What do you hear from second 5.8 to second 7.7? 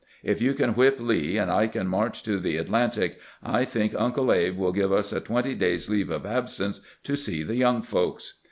leave of absence to see the